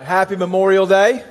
Happy 0.00 0.34
Memorial 0.34 0.86
Day. 0.86 1.22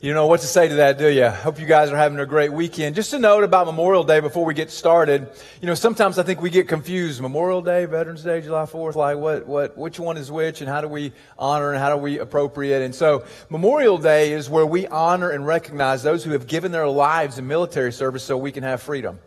You 0.00 0.12
know 0.12 0.26
what 0.26 0.40
to 0.40 0.46
say 0.48 0.66
to 0.66 0.74
that, 0.74 0.98
do 0.98 1.08
you? 1.08 1.28
Hope 1.28 1.60
you 1.60 1.66
guys 1.66 1.88
are 1.92 1.96
having 1.96 2.18
a 2.18 2.26
great 2.26 2.52
weekend. 2.52 2.96
Just 2.96 3.12
a 3.12 3.18
note 3.18 3.44
about 3.44 3.66
Memorial 3.66 4.02
Day 4.02 4.18
before 4.18 4.44
we 4.44 4.54
get 4.54 4.72
started. 4.72 5.28
You 5.60 5.68
know, 5.68 5.74
sometimes 5.74 6.18
I 6.18 6.24
think 6.24 6.42
we 6.42 6.50
get 6.50 6.66
confused. 6.66 7.20
Memorial 7.20 7.62
Day, 7.62 7.84
Veterans 7.84 8.24
Day, 8.24 8.40
July 8.40 8.64
4th, 8.64 8.96
like 8.96 9.18
what, 9.18 9.46
what, 9.46 9.78
which 9.78 10.00
one 10.00 10.16
is 10.16 10.32
which 10.32 10.62
and 10.62 10.68
how 10.68 10.80
do 10.80 10.88
we 10.88 11.12
honor 11.38 11.70
and 11.70 11.78
how 11.78 11.94
do 11.94 11.96
we 11.96 12.18
appropriate? 12.18 12.82
And 12.82 12.92
so 12.92 13.24
Memorial 13.50 13.98
Day 13.98 14.32
is 14.32 14.50
where 14.50 14.66
we 14.66 14.88
honor 14.88 15.30
and 15.30 15.46
recognize 15.46 16.02
those 16.02 16.24
who 16.24 16.32
have 16.32 16.48
given 16.48 16.72
their 16.72 16.88
lives 16.88 17.38
in 17.38 17.46
military 17.46 17.92
service 17.92 18.24
so 18.24 18.36
we 18.36 18.50
can 18.50 18.64
have 18.64 18.82
freedom 18.82 19.20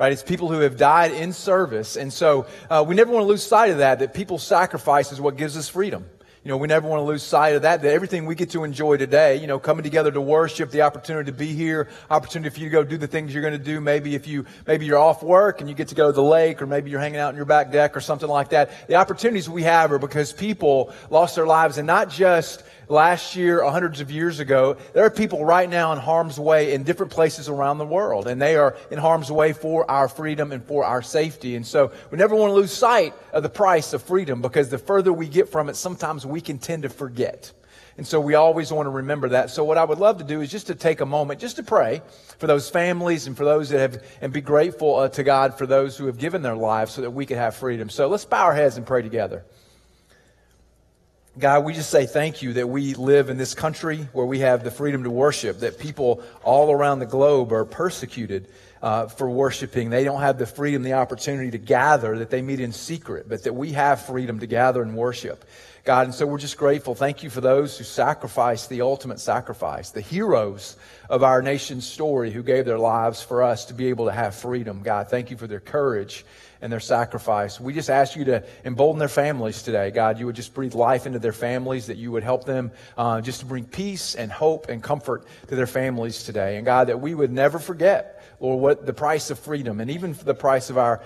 right? 0.00 0.12
It's 0.12 0.22
people 0.22 0.48
who 0.48 0.60
have 0.60 0.78
died 0.78 1.12
in 1.12 1.34
service. 1.34 1.96
And 1.96 2.10
so 2.10 2.46
uh, 2.70 2.82
we 2.88 2.94
never 2.94 3.12
want 3.12 3.24
to 3.24 3.28
lose 3.28 3.42
sight 3.42 3.70
of 3.70 3.78
that, 3.78 3.98
that 3.98 4.14
people's 4.14 4.42
sacrifice 4.42 5.12
is 5.12 5.20
what 5.20 5.36
gives 5.36 5.58
us 5.58 5.68
freedom. 5.68 6.06
You 6.42 6.48
know, 6.48 6.56
we 6.56 6.68
never 6.68 6.88
want 6.88 7.00
to 7.00 7.04
lose 7.04 7.22
sight 7.22 7.54
of 7.54 7.62
that, 7.62 7.82
that 7.82 7.92
everything 7.92 8.24
we 8.24 8.34
get 8.34 8.48
to 8.52 8.64
enjoy 8.64 8.96
today, 8.96 9.36
you 9.36 9.46
know, 9.46 9.58
coming 9.58 9.82
together 9.82 10.10
to 10.10 10.22
worship, 10.22 10.70
the 10.70 10.80
opportunity 10.80 11.30
to 11.30 11.36
be 11.36 11.52
here, 11.52 11.88
opportunity 12.08 12.48
for 12.48 12.60
you 12.60 12.66
to 12.66 12.72
go 12.72 12.82
do 12.82 12.96
the 12.96 13.06
things 13.06 13.34
you're 13.34 13.42
going 13.42 13.52
to 13.52 13.62
do. 13.62 13.78
Maybe 13.78 14.14
if 14.14 14.26
you, 14.26 14.46
maybe 14.66 14.86
you're 14.86 14.96
off 14.96 15.22
work 15.22 15.60
and 15.60 15.68
you 15.68 15.76
get 15.76 15.88
to 15.88 15.94
go 15.94 16.06
to 16.06 16.12
the 16.12 16.22
lake 16.22 16.62
or 16.62 16.66
maybe 16.66 16.90
you're 16.90 17.00
hanging 17.00 17.20
out 17.20 17.28
in 17.28 17.36
your 17.36 17.44
back 17.44 17.70
deck 17.70 17.94
or 17.94 18.00
something 18.00 18.28
like 18.28 18.48
that. 18.50 18.88
The 18.88 18.94
opportunities 18.94 19.50
we 19.50 19.64
have 19.64 19.92
are 19.92 19.98
because 19.98 20.32
people 20.32 20.94
lost 21.10 21.34
their 21.36 21.46
lives 21.46 21.76
and 21.76 21.86
not 21.86 22.08
just 22.08 22.62
last 22.90 23.36
year 23.36 23.62
hundreds 23.64 24.00
of 24.00 24.10
years 24.10 24.40
ago, 24.40 24.76
there 24.92 25.04
are 25.04 25.10
people 25.10 25.44
right 25.44 25.70
now 25.70 25.92
in 25.92 25.98
harm's 25.98 26.38
way 26.38 26.74
in 26.74 26.82
different 26.82 27.12
places 27.12 27.48
around 27.48 27.78
the 27.78 27.86
world, 27.86 28.26
and 28.26 28.42
they 28.42 28.56
are 28.56 28.76
in 28.90 28.98
harm's 28.98 29.30
way 29.30 29.52
for 29.52 29.88
our 29.90 30.08
freedom 30.08 30.52
and 30.52 30.64
for 30.64 30.84
our 30.84 31.00
safety. 31.00 31.56
And 31.56 31.66
so 31.66 31.92
we 32.10 32.18
never 32.18 32.34
want 32.34 32.50
to 32.50 32.54
lose 32.54 32.72
sight 32.72 33.14
of 33.32 33.42
the 33.42 33.48
price 33.48 33.92
of 33.92 34.02
freedom 34.02 34.42
because 34.42 34.68
the 34.68 34.78
further 34.78 35.12
we 35.12 35.28
get 35.28 35.48
from 35.48 35.68
it, 35.68 35.76
sometimes 35.76 36.26
we 36.26 36.40
can 36.40 36.58
tend 36.58 36.82
to 36.82 36.88
forget. 36.88 37.52
And 37.96 38.06
so 38.06 38.18
we 38.18 38.34
always 38.34 38.72
want 38.72 38.86
to 38.86 38.90
remember 38.90 39.28
that. 39.30 39.50
So 39.50 39.62
what 39.62 39.76
I 39.76 39.84
would 39.84 39.98
love 39.98 40.18
to 40.18 40.24
do 40.24 40.40
is 40.40 40.50
just 40.50 40.68
to 40.68 40.74
take 40.74 41.00
a 41.00 41.06
moment, 41.06 41.38
just 41.38 41.56
to 41.56 41.62
pray 41.62 42.00
for 42.38 42.46
those 42.46 42.70
families 42.70 43.26
and 43.26 43.36
for 43.36 43.44
those 43.44 43.68
that 43.68 43.78
have, 43.78 44.02
and 44.22 44.32
be 44.32 44.40
grateful 44.40 44.96
uh, 44.96 45.08
to 45.10 45.22
God 45.22 45.58
for 45.58 45.66
those 45.66 45.96
who 45.96 46.06
have 46.06 46.16
given 46.16 46.40
their 46.40 46.56
lives 46.56 46.92
so 46.92 47.02
that 47.02 47.10
we 47.10 47.26
could 47.26 47.36
have 47.36 47.54
freedom. 47.54 47.90
So 47.90 48.08
let's 48.08 48.24
bow 48.24 48.46
our 48.46 48.54
heads 48.54 48.78
and 48.78 48.86
pray 48.86 49.02
together. 49.02 49.44
God, 51.38 51.64
we 51.64 51.74
just 51.74 51.90
say 51.90 52.06
thank 52.06 52.42
you 52.42 52.54
that 52.54 52.68
we 52.68 52.94
live 52.94 53.30
in 53.30 53.36
this 53.36 53.54
country 53.54 54.08
where 54.12 54.26
we 54.26 54.40
have 54.40 54.64
the 54.64 54.70
freedom 54.70 55.04
to 55.04 55.10
worship, 55.10 55.60
that 55.60 55.78
people 55.78 56.24
all 56.42 56.72
around 56.72 56.98
the 56.98 57.06
globe 57.06 57.52
are 57.52 57.64
persecuted 57.64 58.48
uh, 58.82 59.06
for 59.06 59.30
worshiping. 59.30 59.90
They 59.90 60.02
don't 60.02 60.22
have 60.22 60.38
the 60.38 60.46
freedom, 60.46 60.82
the 60.82 60.94
opportunity 60.94 61.52
to 61.52 61.58
gather, 61.58 62.18
that 62.18 62.30
they 62.30 62.42
meet 62.42 62.58
in 62.58 62.72
secret, 62.72 63.28
but 63.28 63.44
that 63.44 63.54
we 63.54 63.72
have 63.72 64.04
freedom 64.04 64.40
to 64.40 64.46
gather 64.48 64.82
and 64.82 64.96
worship. 64.96 65.44
God, 65.84 66.06
and 66.06 66.14
so 66.14 66.26
we're 66.26 66.38
just 66.38 66.56
grateful. 66.56 66.96
Thank 66.96 67.22
you 67.22 67.30
for 67.30 67.40
those 67.40 67.78
who 67.78 67.84
sacrificed 67.84 68.68
the 68.68 68.82
ultimate 68.82 69.20
sacrifice, 69.20 69.90
the 69.90 70.00
heroes 70.00 70.76
of 71.08 71.22
our 71.22 71.42
nation's 71.42 71.86
story 71.86 72.32
who 72.32 72.42
gave 72.42 72.64
their 72.64 72.78
lives 72.78 73.22
for 73.22 73.44
us 73.44 73.66
to 73.66 73.74
be 73.74 73.86
able 73.86 74.06
to 74.06 74.12
have 74.12 74.34
freedom. 74.34 74.82
God, 74.82 75.08
thank 75.08 75.30
you 75.30 75.36
for 75.36 75.46
their 75.46 75.60
courage 75.60 76.24
and 76.62 76.72
their 76.72 76.80
sacrifice. 76.80 77.60
We 77.60 77.72
just 77.72 77.90
ask 77.90 78.16
you 78.16 78.24
to 78.26 78.44
embolden 78.64 78.98
their 78.98 79.08
families 79.08 79.62
today. 79.62 79.90
God, 79.90 80.18
you 80.18 80.26
would 80.26 80.36
just 80.36 80.54
breathe 80.54 80.74
life 80.74 81.06
into 81.06 81.18
their 81.18 81.32
families, 81.32 81.86
that 81.86 81.96
you 81.96 82.12
would 82.12 82.22
help 82.22 82.44
them 82.44 82.70
uh, 82.96 83.20
just 83.20 83.40
to 83.40 83.46
bring 83.46 83.64
peace 83.64 84.14
and 84.14 84.30
hope 84.30 84.68
and 84.68 84.82
comfort 84.82 85.26
to 85.48 85.56
their 85.56 85.66
families 85.66 86.24
today. 86.24 86.56
And 86.56 86.64
God, 86.64 86.88
that 86.88 87.00
we 87.00 87.14
would 87.14 87.32
never 87.32 87.58
forget, 87.58 88.22
Lord, 88.40 88.60
what 88.60 88.86
the 88.86 88.92
price 88.92 89.30
of 89.30 89.38
freedom 89.38 89.80
and 89.80 89.90
even 89.90 90.14
for 90.14 90.24
the 90.24 90.34
price 90.34 90.70
of 90.70 90.78
our 90.78 91.02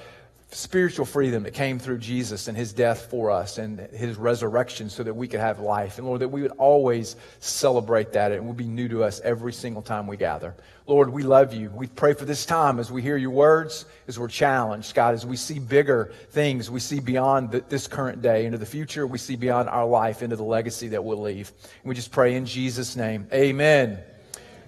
spiritual 0.55 1.05
freedom 1.05 1.43
that 1.43 1.53
came 1.53 1.79
through 1.79 1.99
Jesus 1.99 2.47
and 2.47 2.57
his 2.57 2.73
death 2.73 3.11
for 3.11 3.31
us 3.31 3.59
and 3.59 3.81
his 3.93 4.17
resurrection 4.17 4.89
so 4.89 5.03
that 5.03 5.15
we 5.15 5.27
could 5.27 5.41
have 5.41 5.59
life. 5.59 5.99
And 5.99 6.07
Lord, 6.07 6.21
that 6.21 6.29
we 6.29 6.43
would 6.43 6.53
always 6.53 7.17
celebrate 7.41 8.13
that. 8.13 8.31
and 8.31 8.41
It 8.41 8.45
would 8.45 8.57
be 8.57 8.69
new 8.69 8.89
to 8.89 9.03
us 9.03 9.21
every 9.21 9.53
single 9.53 9.83
time 9.83 10.07
we 10.07 10.17
gather. 10.17 10.55
Lord, 10.87 11.11
we 11.11 11.23
love 11.23 11.53
you. 11.53 11.71
We 11.71 11.89
pray 11.89 12.15
for 12.15 12.25
this 12.25 12.47
time 12.47 12.79
as 12.79 12.93
we 12.93 13.03
hear 13.03 13.17
your 13.17 13.31
words, 13.31 13.85
as 14.07 14.19
we're 14.19 14.29
challenged. 14.29 14.95
God, 14.95 15.15
as 15.15 15.27
we 15.27 15.37
see 15.37 15.59
bigger 15.59 16.13
things, 16.31 16.71
we 16.71 16.81
see 16.81 17.01
beyond 17.01 17.51
the, 17.51 17.65
this 17.69 17.89
current 17.89 18.23
day 18.23 18.47
into 18.47 18.59
the 18.59 18.67
future, 18.67 19.07
we 19.07 19.19
see 19.19 19.37
beyond 19.37 19.69
our 19.69 19.87
life 19.87 20.23
into 20.23 20.37
the 20.37 20.45
legacy 20.45 20.89
that 20.89 21.03
we'll 21.03 21.21
leave. 21.21 21.51
And 21.83 21.89
we 21.89 21.95
just 21.95 22.13
pray 22.13 22.35
in 22.37 22.47
Jesus' 22.47 22.97
name. 22.97 23.27
Amen. 23.33 23.99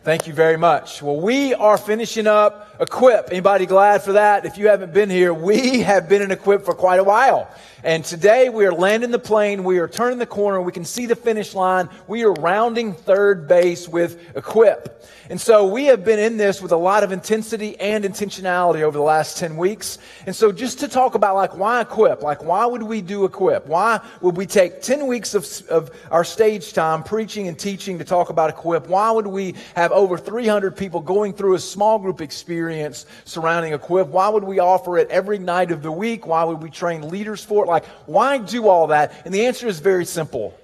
Thank 0.06 0.28
you 0.28 0.32
very 0.32 0.56
much. 0.56 1.02
Well, 1.02 1.16
we 1.16 1.52
are 1.52 1.76
finishing 1.76 2.28
up 2.28 2.76
Equip. 2.78 3.28
Anybody 3.32 3.66
glad 3.66 4.04
for 4.04 4.12
that? 4.12 4.46
If 4.46 4.56
you 4.56 4.68
haven't 4.68 4.92
been 4.92 5.10
here, 5.10 5.34
we 5.34 5.80
have 5.80 6.08
been 6.08 6.22
in 6.22 6.30
Equip 6.30 6.64
for 6.64 6.74
quite 6.74 7.00
a 7.00 7.02
while. 7.02 7.50
And 7.86 8.04
today 8.04 8.48
we 8.48 8.66
are 8.66 8.72
landing 8.72 9.12
the 9.12 9.18
plane. 9.20 9.62
We 9.62 9.78
are 9.78 9.86
turning 9.86 10.18
the 10.18 10.26
corner. 10.26 10.60
We 10.60 10.72
can 10.72 10.84
see 10.84 11.06
the 11.06 11.14
finish 11.14 11.54
line. 11.54 11.88
We 12.08 12.24
are 12.24 12.32
rounding 12.32 12.92
third 12.92 13.46
base 13.46 13.86
with 13.88 14.36
Equip. 14.36 14.96
And 15.30 15.40
so 15.40 15.66
we 15.66 15.86
have 15.86 16.04
been 16.04 16.18
in 16.18 16.36
this 16.36 16.60
with 16.60 16.72
a 16.72 16.76
lot 16.76 17.04
of 17.04 17.12
intensity 17.12 17.78
and 17.78 18.04
intentionality 18.04 18.82
over 18.82 18.98
the 18.98 19.04
last 19.04 19.38
10 19.38 19.56
weeks. 19.56 19.98
And 20.26 20.34
so 20.34 20.50
just 20.50 20.80
to 20.80 20.88
talk 20.88 21.14
about 21.14 21.36
like 21.36 21.56
why 21.56 21.80
Equip, 21.80 22.22
like 22.22 22.42
why 22.42 22.66
would 22.66 22.82
we 22.82 23.02
do 23.02 23.24
Equip? 23.24 23.66
Why 23.66 24.00
would 24.20 24.36
we 24.36 24.46
take 24.46 24.82
10 24.82 25.06
weeks 25.06 25.34
of, 25.34 25.46
of 25.68 25.90
our 26.10 26.24
stage 26.24 26.72
time 26.72 27.04
preaching 27.04 27.46
and 27.46 27.56
teaching 27.56 27.98
to 27.98 28.04
talk 28.04 28.30
about 28.30 28.50
Equip? 28.50 28.88
Why 28.88 29.12
would 29.12 29.28
we 29.28 29.54
have 29.76 29.92
over 29.92 30.18
300 30.18 30.76
people 30.76 31.00
going 31.00 31.32
through 31.32 31.54
a 31.54 31.60
small 31.60 32.00
group 32.00 32.20
experience 32.20 33.06
surrounding 33.24 33.74
Equip? 33.74 34.08
Why 34.08 34.28
would 34.28 34.44
we 34.44 34.58
offer 34.58 34.98
it 34.98 35.08
every 35.08 35.38
night 35.38 35.70
of 35.70 35.82
the 35.82 35.92
week? 35.92 36.26
Why 36.26 36.42
would 36.42 36.60
we 36.62 36.70
train 36.70 37.08
leaders 37.08 37.44
for 37.44 37.64
it? 37.64 37.68
Like, 37.68 37.75
why 38.06 38.38
do 38.38 38.68
all 38.68 38.88
that? 38.88 39.12
And 39.24 39.34
the 39.34 39.46
answer 39.46 39.66
is 39.66 39.80
very 39.80 40.04
simple. 40.04 40.58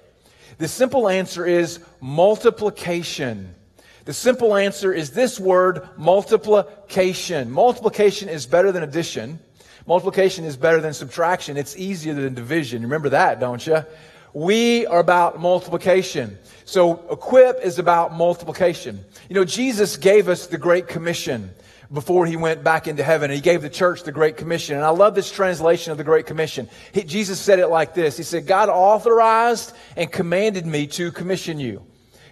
The 0.57 0.67
simple 0.67 1.07
answer 1.07 1.45
is 1.45 1.79
multiplication. 2.01 3.53
The 4.05 4.13
simple 4.13 4.55
answer 4.55 4.93
is 4.93 5.11
this 5.11 5.39
word, 5.39 5.87
multiplication. 5.97 7.51
Multiplication 7.51 8.29
is 8.29 8.45
better 8.45 8.71
than 8.71 8.83
addition. 8.83 9.39
Multiplication 9.87 10.45
is 10.45 10.57
better 10.57 10.81
than 10.81 10.93
subtraction. 10.93 11.57
It's 11.57 11.77
easier 11.77 12.13
than 12.13 12.33
division. 12.33 12.81
Remember 12.83 13.09
that, 13.09 13.39
don't 13.39 13.65
you? 13.65 13.83
We 14.33 14.85
are 14.87 14.99
about 14.99 15.39
multiplication. 15.39 16.37
So 16.65 17.05
equip 17.11 17.59
is 17.61 17.79
about 17.79 18.13
multiplication. 18.13 19.03
You 19.29 19.35
know, 19.35 19.45
Jesus 19.45 19.95
gave 19.95 20.27
us 20.27 20.47
the 20.47 20.57
Great 20.57 20.87
Commission 20.87 21.51
before 21.93 22.25
he 22.25 22.35
went 22.35 22.63
back 22.63 22.87
into 22.87 23.03
heaven. 23.03 23.29
And 23.29 23.35
He 23.35 23.41
gave 23.41 23.61
the 23.61 23.69
church 23.69 24.03
the 24.03 24.11
Great 24.11 24.35
Commission. 24.35 24.75
And 24.75 24.83
I 24.83 24.89
love 24.89 25.13
this 25.15 25.31
translation 25.31 25.91
of 25.91 25.97
the 25.97 26.03
Great 26.03 26.25
Commission. 26.25 26.67
He, 26.91 27.03
Jesus 27.03 27.39
said 27.39 27.59
it 27.59 27.67
like 27.67 27.93
this. 27.93 28.17
He 28.17 28.23
said, 28.23 28.47
God 28.47 28.69
authorized 28.69 29.73
and 29.95 30.11
commanded 30.11 30.65
me 30.65 30.87
to 30.87 31.11
commission 31.11 31.59
you. 31.59 31.83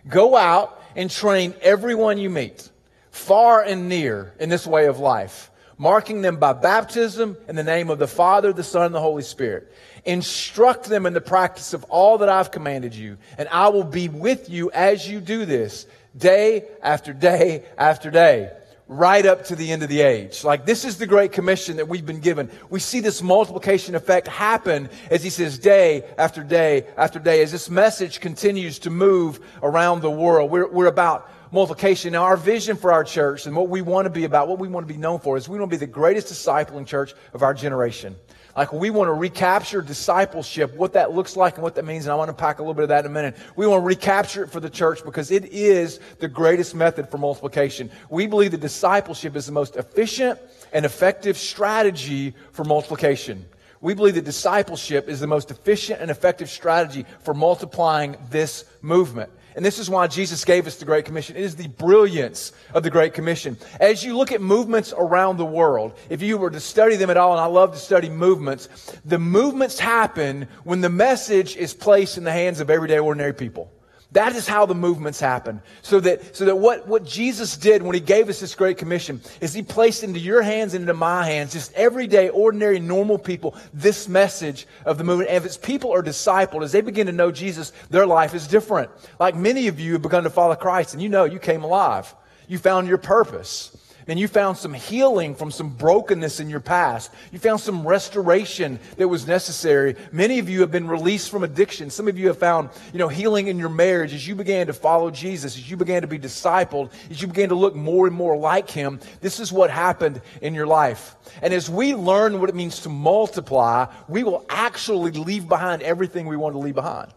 Go 0.08 0.36
out 0.36 0.82
and 0.96 1.10
train 1.10 1.54
everyone 1.62 2.18
you 2.18 2.30
meet, 2.30 2.70
far 3.12 3.62
and 3.62 3.88
near, 3.88 4.34
in 4.40 4.50
this 4.50 4.66
way 4.66 4.88
of 4.88 5.00
life, 5.00 5.52
marking 5.78 6.24
them 6.24 6.38
by 6.38 6.54
baptism 6.54 7.38
in 7.48 7.56
the 7.56 7.64
name 7.64 7.92
of 7.92 8.00
the 8.00 8.08
Father, 8.08 8.52
the 8.52 8.64
Son, 8.64 8.88
and 8.88 8.96
the 8.96 9.00
Holy 9.00 9.24
Spirit. 9.24 9.72
Instruct 10.06 10.86
them 10.86 11.06
in 11.06 11.14
the 11.14 11.22
practice 11.22 11.74
of 11.74 11.84
all 11.84 12.18
that 12.18 12.30
I've 12.30 12.50
commanded 12.50 12.96
you, 12.96 13.20
and 13.38 13.48
I 13.50 13.70
will 13.70 13.84
be 13.84 14.10
with 14.10 14.50
you 14.50 14.72
as 14.72 15.08
you 15.08 15.22
do 15.22 15.46
this, 15.46 15.86
day 16.18 16.66
after 16.82 17.14
day 17.14 17.64
after 17.78 18.10
day 18.10 18.52
right 18.92 19.26
up 19.26 19.46
to 19.46 19.56
the 19.56 19.72
end 19.72 19.84
of 19.84 19.90
the 19.90 20.02
age. 20.02 20.44
Like 20.44 20.66
this 20.66 20.84
is 20.84 20.98
the 20.98 21.08
great 21.08 21.32
commission 21.32 21.78
that 21.78 21.88
we've 21.88 22.06
been 22.06 22.20
given. 22.20 22.52
We 22.70 22.82
see 22.82 23.00
this 23.00 23.22
multiplication 23.22 23.96
effect 23.96 24.28
happen 24.28 24.90
as 25.10 25.24
he 25.24 25.30
says 25.30 25.58
day 25.58 26.04
after 26.18 26.44
day 26.44 26.88
after 26.98 27.18
day, 27.18 27.42
as 27.42 27.54
this 27.54 27.70
message 27.70 28.20
continues 28.20 28.80
to 28.80 28.90
move 28.90 29.40
around 29.64 30.02
the 30.02 30.12
world. 30.12 30.52
We're, 30.52 30.68
we're 30.68 30.88
about 30.88 31.32
multiplication. 31.52 32.12
Now, 32.12 32.24
our 32.24 32.36
vision 32.36 32.76
for 32.76 32.92
our 32.92 33.06
church 33.06 33.46
and 33.46 33.56
what 33.56 33.70
we 33.70 33.82
want 33.82 34.08
to 34.08 34.10
be 34.10 34.26
about, 34.26 34.50
what 34.50 34.60
we 34.60 34.68
want 34.68 34.86
to 34.86 34.94
be 34.94 35.00
known 35.00 35.20
for 35.20 35.38
is 35.38 35.48
we 35.48 35.58
want 35.58 35.72
to 35.72 35.78
be 35.78 35.80
the 35.80 35.90
greatest 35.90 36.28
discipling 36.28 36.86
church 36.86 37.14
of 37.34 37.44
our 37.44 37.54
generation. 37.54 38.18
Like 38.56 38.74
we 38.74 38.90
want 38.90 39.08
to 39.08 39.14
recapture 39.14 39.82
discipleship, 39.82 40.76
what 40.76 40.94
that 40.94 41.14
looks 41.14 41.36
like 41.36 41.56
and 41.56 41.64
what 41.64 41.76
that 41.76 41.86
means. 41.86 42.06
And 42.06 42.12
I 42.12 42.16
want 42.16 42.30
to 42.30 42.34
pack 42.34 42.60
a 42.60 42.62
little 42.62 42.74
bit 42.74 42.84
of 42.84 42.90
that 42.90 43.06
in 43.06 43.12
a 43.12 43.14
minute. 43.14 43.36
We 43.56 43.66
want 43.68 43.82
to 43.82 43.86
recapture 43.86 44.44
it 44.44 44.52
for 44.52 44.60
the 44.60 44.70
church 44.70 45.04
because 45.04 45.32
it 45.32 45.46
is 45.46 46.00
the 46.20 46.28
greatest 46.28 46.76
method 46.76 47.10
for 47.10 47.18
multiplication. 47.18 47.90
We 48.10 48.28
believe 48.28 48.52
that 48.52 48.62
discipleship 48.62 49.36
is 49.36 49.46
the 49.46 49.52
most 49.52 49.76
efficient 49.76 50.40
and 50.74 50.86
effective 50.86 51.38
strategy 51.38 52.34
for 52.52 52.64
multiplication. 52.64 53.46
We 53.82 53.96
believe 53.96 54.16
that 54.16 54.26
discipleship 54.26 55.10
is 55.10 55.20
the 55.20 55.28
most 55.28 55.50
efficient 55.50 56.02
and 56.02 56.12
effective 56.12 56.50
strategy 56.50 57.06
for 57.22 57.34
multiplying 57.34 58.16
this 58.30 58.66
movement. 58.82 59.32
And 59.56 59.66
this 59.66 59.80
is 59.80 59.90
why 59.90 60.08
Jesus 60.08 60.46
gave 60.46 60.68
us 60.68 60.78
the 60.78 60.86
Great 60.86 61.06
Commission. 61.06 61.36
It 61.36 61.44
is 61.44 61.56
the 61.56 61.68
brilliance 61.68 62.52
of 62.74 62.84
the 62.84 62.90
Great 62.90 63.14
Commission. 63.14 63.58
As 63.80 64.04
you 64.04 64.16
look 64.16 64.32
at 64.32 64.42
movements 64.42 64.94
around 64.98 65.38
the 65.38 65.46
world, 65.46 65.98
if 66.10 66.22
you 66.22 66.38
were 66.38 66.50
to 66.52 66.60
study 66.60 66.96
them 66.96 67.10
at 67.10 67.18
all, 67.18 67.32
and 67.32 67.42
I 67.42 67.46
love 67.46 67.74
to 67.74 67.80
study 67.80 68.10
movements, 68.10 68.70
the 69.04 69.20
movements 69.20 69.80
happen 69.80 70.48
when 70.64 70.82
the 70.82 70.90
message 70.90 71.56
is 71.58 71.74
placed 71.74 72.18
in 72.18 72.24
the 72.24 72.32
hands 72.32 72.60
of 72.60 72.70
everyday 72.70 73.00
ordinary 73.00 73.34
people. 73.34 73.72
That 74.14 74.36
is 74.36 74.46
how 74.46 74.66
the 74.66 74.76
movements 74.76 75.22
happen. 75.22 75.62
So 75.82 76.02
that, 76.02 76.36
so 76.36 76.44
that 76.44 76.58
what, 76.58 76.86
what 76.86 77.06
Jesus 77.06 77.56
did 77.56 77.82
when 77.82 77.94
he 77.94 78.02
gave 78.02 78.28
us 78.28 78.42
this 78.42 78.56
great 78.56 78.78
commission 78.78 79.22
is 79.40 79.54
he 79.54 79.64
placed 79.64 80.04
into 80.04 80.20
your 80.20 80.42
hands 80.42 80.74
and 80.74 80.82
into 80.82 80.94
my 80.94 81.26
hands, 81.26 81.54
just 81.54 81.74
everyday, 81.74 82.28
ordinary, 82.28 82.80
normal 82.80 83.18
people, 83.18 83.56
this 83.74 84.10
message 84.10 84.68
of 84.86 84.98
the 84.98 85.06
movement. 85.06 85.30
And 85.30 85.38
if 85.38 85.46
its 85.46 85.56
people 85.56 85.94
are 85.94 86.04
discipled, 86.04 86.62
as 86.62 86.74
they 86.74 86.82
begin 86.82 87.08
to 87.08 87.14
know 87.14 87.32
Jesus, 87.32 87.72
their 87.90 88.06
life 88.06 88.34
is 88.34 88.48
different. 88.48 88.92
Like 89.18 89.36
many 89.36 89.68
of 89.68 89.80
you 89.80 89.94
have 89.94 90.02
begun 90.02 90.24
to 90.24 90.30
follow 90.30 90.56
Christ 90.56 90.94
and 90.94 91.02
you 91.02 91.08
know 91.08 91.24
you 91.24 91.40
came 91.40 91.64
alive. 91.64 92.14
You 92.50 92.58
found 92.58 92.90
your 92.90 92.98
purpose 92.98 93.78
and 94.08 94.20
you 94.20 94.28
found 94.28 94.58
some 94.58 94.74
healing 94.74 95.36
from 95.36 95.52
some 95.52 95.70
brokenness 95.70 96.40
in 96.40 96.50
your 96.50 96.60
past. 96.60 97.12
You 97.32 97.40
found 97.40 97.60
some 97.60 97.86
restoration 97.86 98.80
that 98.98 99.08
was 99.08 99.28
necessary. 99.28 99.96
Many 100.12 100.40
of 100.40 100.50
you 100.50 100.62
have 100.62 100.72
been 100.72 100.88
released 100.88 101.30
from 101.30 101.44
addiction. 101.44 101.90
Some 101.90 102.08
of 102.08 102.18
you 102.18 102.28
have 102.28 102.38
found, 102.38 102.70
you 102.94 103.00
know, 103.00 103.08
healing 103.08 103.48
in 103.48 103.58
your 103.58 103.70
marriage 103.70 104.14
as 104.14 104.28
you 104.28 104.36
began 104.36 104.68
to 104.68 104.74
follow 104.74 105.12
Jesus, 105.12 105.56
as 105.56 105.70
you 105.70 105.78
began 105.78 106.02
to 106.02 106.08
be 106.08 106.20
discipled, 106.20 106.92
as 107.10 107.22
you 107.22 107.28
began 107.28 107.50
to 107.50 107.56
look 107.56 107.76
more 107.76 108.08
and 108.08 108.16
more 108.16 108.38
like 108.38 108.70
him. 108.70 109.00
This 109.22 109.40
is 109.40 109.52
what 109.52 109.70
happened 109.70 110.22
in 110.42 110.54
your 110.54 110.68
life. 110.68 111.16
And 111.42 111.54
as 111.54 111.70
we 111.70 111.96
learn 111.96 112.40
what 112.40 112.50
it 112.50 112.56
means 112.56 112.80
to 112.82 112.90
multiply, 112.90 113.86
we 114.08 114.24
will 114.24 114.46
actually 114.50 115.12
leave 115.12 115.48
behind 115.48 115.82
everything 115.82 116.28
we 116.28 116.38
want 116.38 116.54
to 116.56 116.60
leave 116.60 116.76
behind. 116.76 117.12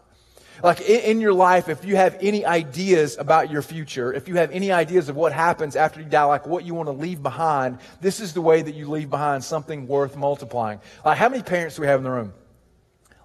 Like 0.63 0.81
in, 0.81 1.01
in, 1.01 1.21
your 1.21 1.33
life, 1.33 1.69
if 1.69 1.85
you 1.85 1.95
have 1.95 2.17
any 2.21 2.45
ideas 2.45 3.17
about 3.17 3.51
your 3.51 3.61
future, 3.61 4.13
if 4.13 4.27
you 4.27 4.35
have 4.35 4.51
any 4.51 4.71
ideas 4.71 5.09
of 5.09 5.15
what 5.15 5.33
happens 5.33 5.75
after 5.75 5.99
you 5.99 6.07
die, 6.07 6.23
like 6.23 6.47
what 6.47 6.65
you 6.65 6.73
want 6.73 6.87
to 6.87 6.93
leave 6.93 7.21
behind, 7.21 7.79
this 8.01 8.19
is 8.19 8.33
the 8.33 8.41
way 8.41 8.61
that 8.61 8.75
you 8.75 8.89
leave 8.89 9.09
behind 9.09 9.43
something 9.43 9.87
worth 9.87 10.15
multiplying. 10.15 10.79
Like 11.03 11.17
how 11.17 11.29
many 11.29 11.43
parents 11.43 11.75
do 11.75 11.81
we 11.81 11.87
have 11.87 11.99
in 11.99 12.03
the 12.03 12.11
room? 12.11 12.33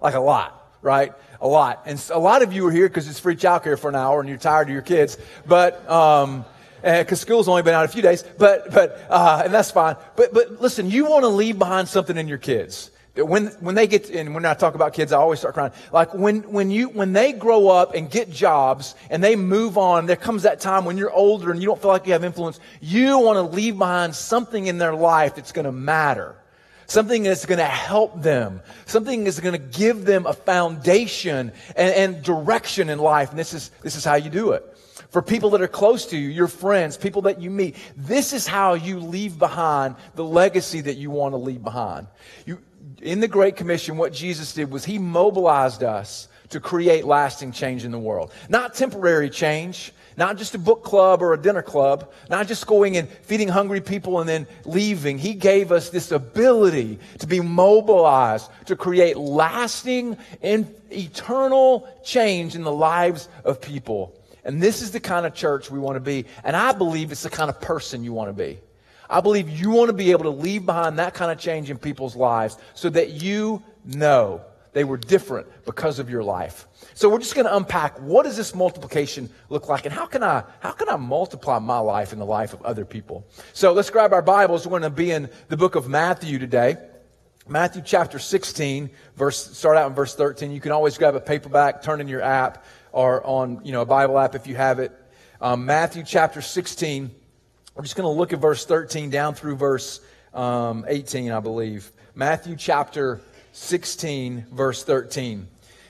Like 0.01 0.15
a 0.15 0.19
lot, 0.19 0.75
right? 0.81 1.13
A 1.39 1.47
lot. 1.47 1.83
And 1.85 2.03
a 2.11 2.19
lot 2.19 2.41
of 2.41 2.53
you 2.53 2.67
are 2.67 2.71
here 2.71 2.87
because 2.87 3.07
it's 3.07 3.19
free 3.19 3.35
childcare 3.35 3.79
for 3.79 3.89
an 3.89 3.95
hour 3.95 4.19
and 4.19 4.27
you're 4.27 4.37
tired 4.37 4.67
of 4.67 4.73
your 4.73 4.81
kids. 4.81 5.17
But, 5.45 5.89
um, 5.89 6.45
because 6.81 7.21
school's 7.21 7.47
only 7.47 7.61
been 7.61 7.75
out 7.75 7.85
a 7.85 7.89
few 7.89 8.01
days, 8.01 8.23
but, 8.23 8.71
but, 8.71 8.99
uh, 9.09 9.43
and 9.45 9.53
that's 9.53 9.69
fine. 9.69 9.95
But, 10.15 10.33
but 10.33 10.59
listen, 10.59 10.89
you 10.89 11.05
want 11.05 11.23
to 11.23 11.29
leave 11.29 11.59
behind 11.59 11.87
something 11.87 12.17
in 12.17 12.27
your 12.27 12.39
kids. 12.39 12.89
When, 13.15 13.47
when 13.59 13.75
they 13.75 13.87
get, 13.87 14.09
and 14.09 14.33
when 14.33 14.45
I 14.45 14.53
talk 14.53 14.73
about 14.73 14.93
kids, 14.93 15.11
I 15.11 15.17
always 15.17 15.39
start 15.39 15.53
crying. 15.53 15.73
Like 15.91 16.13
when, 16.13 16.49
when 16.51 16.71
you, 16.71 16.87
when 16.87 17.11
they 17.11 17.33
grow 17.33 17.67
up 17.67 17.93
and 17.93 18.09
get 18.09 18.29
jobs 18.31 18.95
and 19.09 19.21
they 19.21 19.35
move 19.35 19.77
on, 19.77 20.05
there 20.05 20.15
comes 20.15 20.43
that 20.43 20.61
time 20.61 20.85
when 20.85 20.97
you're 20.97 21.11
older 21.11 21.51
and 21.51 21.61
you 21.61 21.67
don't 21.67 21.81
feel 21.81 21.91
like 21.91 22.05
you 22.05 22.13
have 22.13 22.23
influence. 22.23 22.61
You 22.79 23.19
want 23.19 23.35
to 23.35 23.55
leave 23.55 23.77
behind 23.77 24.15
something 24.15 24.65
in 24.65 24.77
their 24.77 24.95
life 24.95 25.35
that's 25.35 25.51
going 25.51 25.65
to 25.65 25.73
matter. 25.73 26.37
Something 26.87 27.23
that's 27.23 27.45
going 27.45 27.59
to 27.59 27.65
help 27.65 28.21
them. 28.21 28.61
Something 28.85 29.25
that's 29.25 29.41
going 29.41 29.59
to 29.59 29.77
give 29.77 30.05
them 30.05 30.25
a 30.25 30.33
foundation 30.33 31.51
and, 31.75 31.93
and 31.93 32.23
direction 32.23 32.89
in 32.89 32.99
life. 32.99 33.31
And 33.31 33.39
this 33.39 33.53
is, 33.53 33.71
this 33.81 33.97
is 33.97 34.05
how 34.05 34.15
you 34.15 34.29
do 34.29 34.51
it 34.51 34.65
for 35.09 35.21
people 35.21 35.49
that 35.49 35.61
are 35.61 35.67
close 35.67 36.05
to 36.07 36.17
you, 36.17 36.29
your 36.29 36.47
friends, 36.47 36.95
people 36.95 37.23
that 37.23 37.41
you 37.41 37.49
meet. 37.49 37.75
This 37.97 38.31
is 38.31 38.47
how 38.47 38.75
you 38.75 38.99
leave 38.99 39.37
behind 39.37 39.95
the 40.15 40.23
legacy 40.23 40.79
that 40.79 40.95
you 40.95 41.11
want 41.11 41.33
to 41.33 41.37
leave 41.37 41.61
behind. 41.61 42.07
You, 42.45 42.59
in 43.01 43.19
the 43.19 43.27
Great 43.27 43.55
Commission, 43.55 43.97
what 43.97 44.13
Jesus 44.13 44.53
did 44.53 44.71
was 44.71 44.85
he 44.85 44.97
mobilized 44.97 45.83
us 45.83 46.27
to 46.49 46.59
create 46.59 47.05
lasting 47.05 47.51
change 47.51 47.85
in 47.85 47.91
the 47.91 47.99
world. 47.99 48.31
Not 48.49 48.75
temporary 48.75 49.29
change, 49.29 49.93
not 50.17 50.37
just 50.37 50.53
a 50.53 50.57
book 50.59 50.83
club 50.83 51.21
or 51.21 51.33
a 51.33 51.41
dinner 51.41 51.61
club, 51.61 52.11
not 52.29 52.47
just 52.47 52.67
going 52.67 52.97
and 52.97 53.09
feeding 53.09 53.47
hungry 53.47 53.81
people 53.81 54.19
and 54.19 54.27
then 54.27 54.47
leaving. 54.65 55.17
He 55.17 55.33
gave 55.33 55.71
us 55.71 55.89
this 55.89 56.11
ability 56.11 56.99
to 57.19 57.27
be 57.27 57.39
mobilized 57.39 58.49
to 58.65 58.75
create 58.75 59.17
lasting 59.17 60.17
and 60.41 60.73
eternal 60.91 61.87
change 62.03 62.55
in 62.55 62.63
the 62.63 62.71
lives 62.71 63.29
of 63.45 63.61
people. 63.61 64.13
And 64.43 64.61
this 64.61 64.81
is 64.81 64.91
the 64.91 64.99
kind 64.99 65.25
of 65.25 65.33
church 65.33 65.71
we 65.71 65.79
want 65.79 65.95
to 65.95 66.01
be. 66.01 66.25
And 66.43 66.55
I 66.55 66.73
believe 66.73 67.11
it's 67.11 67.23
the 67.23 67.29
kind 67.29 67.49
of 67.49 67.61
person 67.61 68.03
you 68.03 68.11
want 68.11 68.29
to 68.29 68.33
be. 68.33 68.59
I 69.11 69.19
believe 69.19 69.49
you 69.49 69.71
want 69.71 69.89
to 69.89 69.93
be 69.93 70.11
able 70.11 70.23
to 70.23 70.29
leave 70.29 70.65
behind 70.65 70.97
that 70.99 71.13
kind 71.13 71.31
of 71.31 71.37
change 71.37 71.69
in 71.69 71.77
people's 71.77 72.15
lives 72.15 72.57
so 72.73 72.89
that 72.89 73.11
you 73.11 73.61
know 73.85 74.41
they 74.73 74.85
were 74.85 74.95
different 74.95 75.47
because 75.65 75.99
of 75.99 76.09
your 76.09 76.23
life. 76.23 76.65
So 76.93 77.09
we're 77.09 77.19
just 77.19 77.35
going 77.35 77.45
to 77.45 77.55
unpack 77.55 77.97
what 77.99 78.23
does 78.23 78.37
this 78.37 78.55
multiplication 78.55 79.29
look 79.49 79.67
like 79.67 79.85
and 79.85 79.93
how 79.93 80.05
can 80.05 80.23
I 80.23 80.43
how 80.61 80.71
can 80.71 80.87
I 80.87 80.95
multiply 80.95 81.59
my 81.59 81.79
life 81.79 82.13
in 82.13 82.19
the 82.19 82.25
life 82.25 82.53
of 82.53 82.61
other 82.61 82.85
people? 82.85 83.27
So 83.51 83.73
let's 83.73 83.89
grab 83.89 84.13
our 84.13 84.21
Bibles. 84.21 84.65
We're 84.65 84.79
going 84.79 84.83
to 84.83 84.89
be 84.89 85.11
in 85.11 85.29
the 85.49 85.57
book 85.57 85.75
of 85.75 85.89
Matthew 85.89 86.39
today. 86.39 86.77
Matthew 87.49 87.81
chapter 87.83 88.17
16, 88.17 88.89
verse 89.15 89.57
start 89.57 89.75
out 89.75 89.89
in 89.89 89.95
verse 89.95 90.15
13. 90.15 90.51
You 90.51 90.61
can 90.61 90.71
always 90.71 90.97
grab 90.97 91.15
a 91.15 91.19
paperback, 91.19 91.81
turn 91.81 91.99
in 91.99 92.07
your 92.07 92.21
app 92.21 92.63
or 92.93 93.25
on, 93.25 93.59
you 93.65 93.73
know, 93.73 93.81
a 93.81 93.85
Bible 93.85 94.17
app 94.17 94.35
if 94.35 94.47
you 94.47 94.55
have 94.55 94.79
it. 94.79 94.91
Um, 95.41 95.65
Matthew 95.65 96.03
chapter 96.03 96.39
16 96.39 97.11
we're 97.75 97.83
just 97.83 97.95
going 97.95 98.11
to 98.11 98.17
look 98.17 98.33
at 98.33 98.39
verse 98.39 98.65
13 98.65 99.09
down 99.09 99.33
through 99.33 99.55
verse 99.55 100.01
um, 100.33 100.85
18, 100.87 101.31
I 101.31 101.39
believe. 101.39 101.91
Matthew 102.15 102.55
chapter 102.55 103.21
16, 103.53 104.47
verse 104.51 104.83
13. 104.83 105.47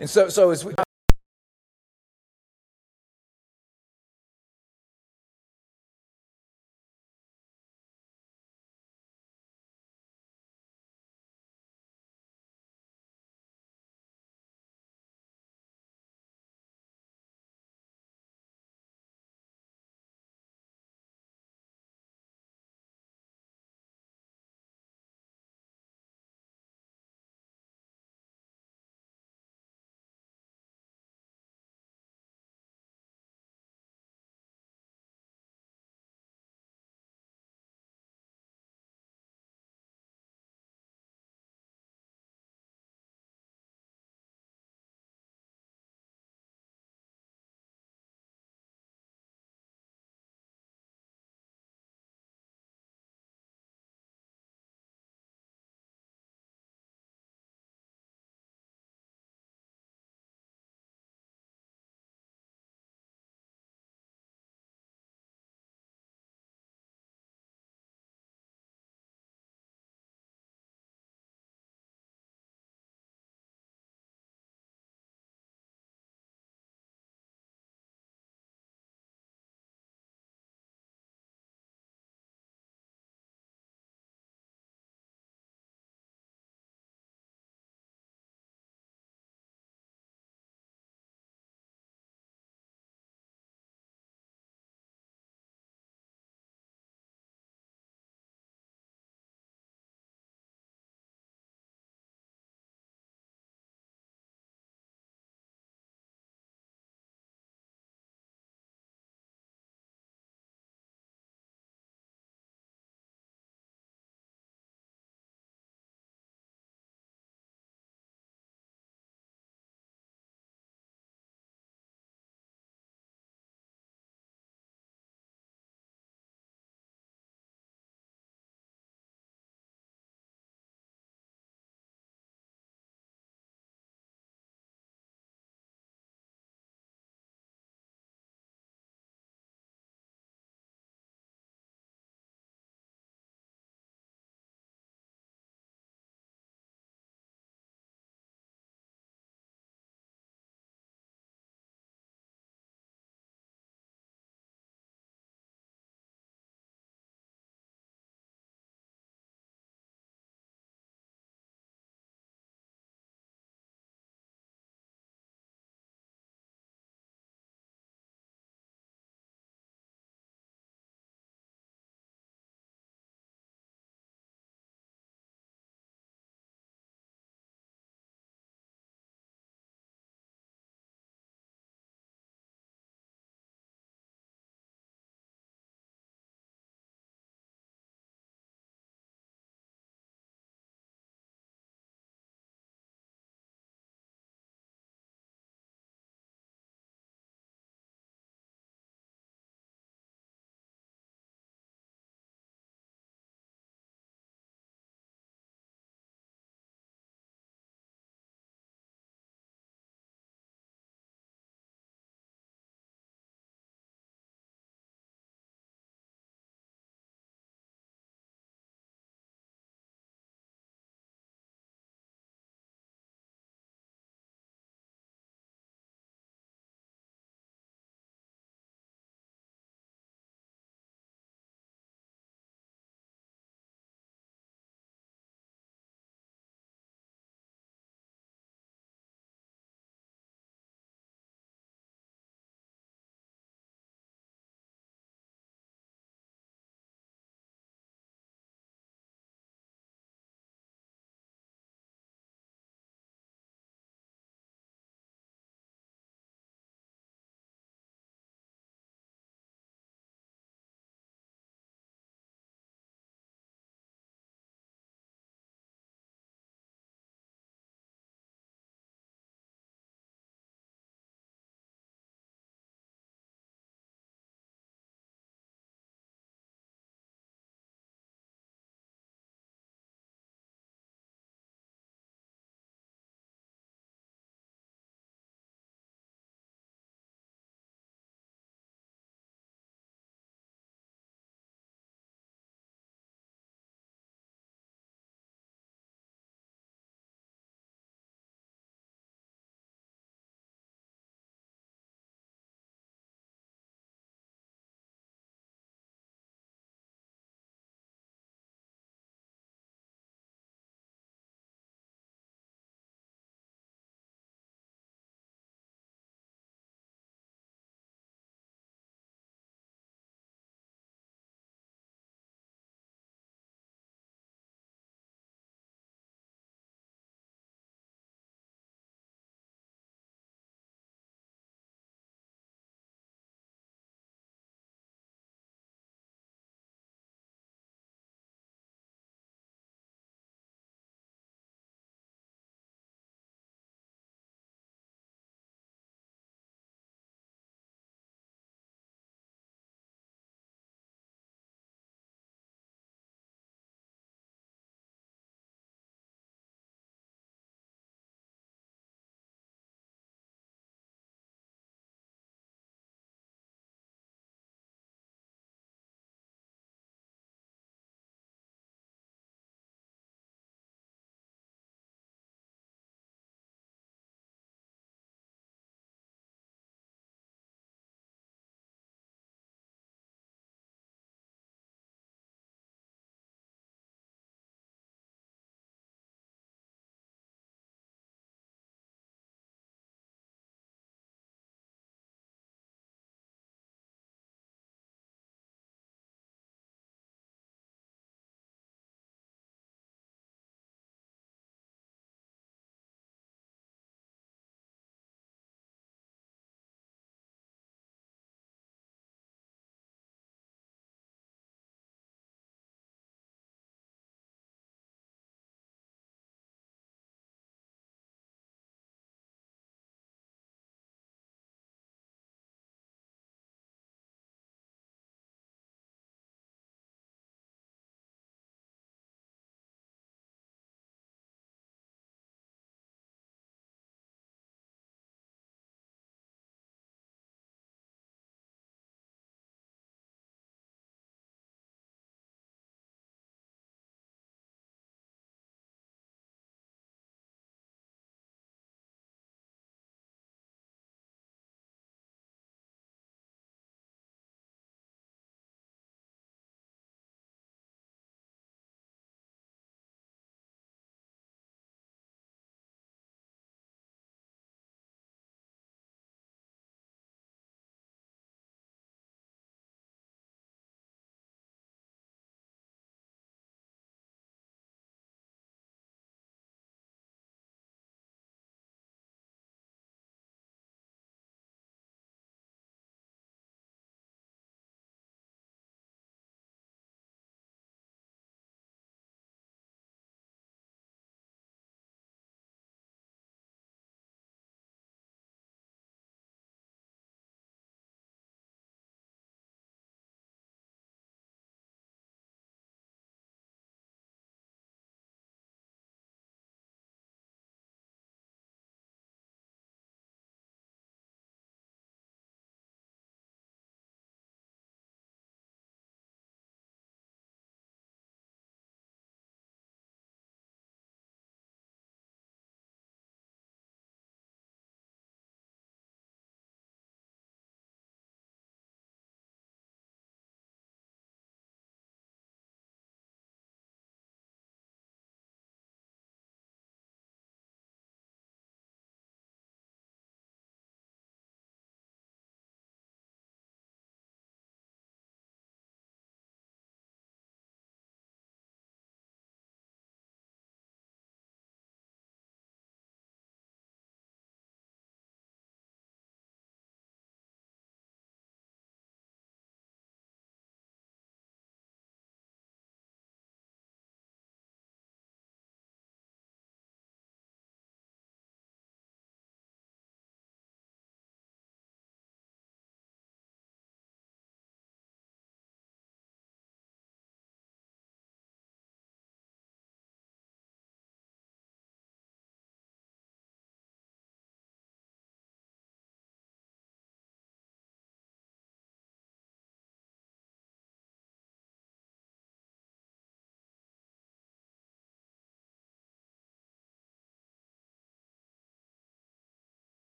And 0.00 0.10
so, 0.10 0.28
so 0.28 0.50
as 0.50 0.64
we 0.64 0.74